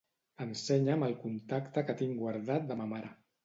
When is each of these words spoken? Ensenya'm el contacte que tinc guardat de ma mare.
Ensenya'm 0.45 1.05
el 1.09 1.13
contacte 1.21 1.87
que 1.91 1.99
tinc 2.03 2.19
guardat 2.25 2.69
de 2.73 2.83
ma 2.85 2.93
mare. 2.97 3.17